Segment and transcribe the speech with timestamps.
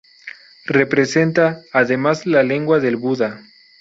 [0.65, 3.43] Representa, además, la lengua del Buda.